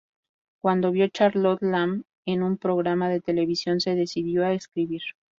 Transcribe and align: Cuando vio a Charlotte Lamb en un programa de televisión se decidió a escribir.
Cuando 0.63 0.89
vio 0.89 1.05
a 1.05 1.09
Charlotte 1.09 1.61
Lamb 1.61 2.05
en 2.25 2.41
un 2.41 2.57
programa 2.57 3.07
de 3.07 3.21
televisión 3.21 3.79
se 3.79 3.93
decidió 3.93 4.43
a 4.43 4.53
escribir. 4.53 5.01